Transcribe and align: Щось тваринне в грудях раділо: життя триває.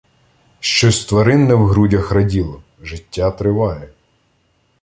Щось 0.59 1.05
тваринне 1.05 1.53
в 1.55 1.65
грудях 1.65 2.11
раділо: 2.11 2.63
життя 2.81 3.31
триває. 3.31 3.89